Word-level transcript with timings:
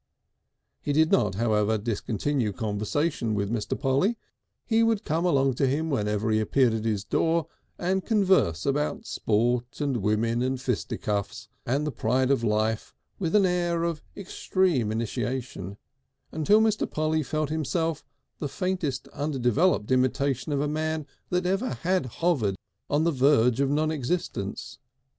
He 0.81 0.93
did 0.93 1.11
not, 1.11 1.35
however, 1.35 1.77
discontinue 1.77 2.53
conversation 2.53 3.35
with 3.35 3.51
Mr. 3.51 3.79
Polly; 3.79 4.17
he 4.65 4.81
would 4.81 5.05
come 5.05 5.27
along 5.27 5.53
to 5.57 5.67
him 5.67 5.91
whenever 5.91 6.31
he 6.31 6.39
appeared 6.39 6.73
at 6.73 6.85
his 6.85 7.03
door, 7.03 7.45
and 7.77 8.03
converse 8.03 8.65
about 8.65 9.05
sport 9.05 9.79
and 9.79 9.97
women 9.97 10.41
and 10.41 10.59
fisticuffs 10.59 11.49
and 11.67 11.85
the 11.85 11.91
pride 11.91 12.31
of 12.31 12.43
life 12.43 12.95
with 13.19 13.35
an 13.35 13.45
air 13.45 13.83
of 13.83 14.01
extreme 14.17 14.91
initiation, 14.91 15.77
until 16.31 16.61
Mr. 16.61 16.89
Polly 16.89 17.21
felt 17.21 17.51
himself 17.51 18.03
the 18.39 18.49
faintest 18.49 19.07
underdeveloped 19.09 19.91
intimation 19.91 20.51
of 20.51 20.61
a 20.61 20.67
man 20.67 21.05
that 21.29 21.45
had 21.45 21.61
ever 21.85 22.07
hovered 22.09 22.55
on 22.89 23.03
the 23.03 23.11
verge 23.11 23.59
of 23.61 23.69
non 23.69 23.91
existence. 23.91 24.79